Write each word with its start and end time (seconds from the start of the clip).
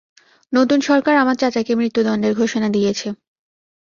নতুন 0.53 0.79
সরকার 0.81 1.15
আমার 1.17 1.35
চাচাকে 1.35 1.73
মৃত্যুদন্ডের 1.75 2.33
ঘোষণা 2.33 2.67
দিয়েছে। 2.69 3.07